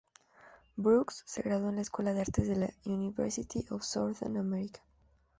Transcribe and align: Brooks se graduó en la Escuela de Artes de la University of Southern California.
Brooks 0.79 1.21
se 1.27 1.43
graduó 1.43 1.69
en 1.69 1.75
la 1.75 1.83
Escuela 1.83 2.11
de 2.11 2.21
Artes 2.21 2.47
de 2.47 2.55
la 2.55 2.73
University 2.85 3.67
of 3.69 3.83
Southern 3.83 4.33
California. 4.33 4.81